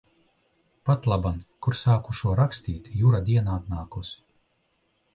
Patlaban, 0.89 1.37
kur 1.67 1.77
sāku 1.81 2.17
šo 2.23 2.35
rakstīt, 2.41 2.91
Jura 3.03 3.23
diena 3.31 3.57
atnākusi. 3.63 4.21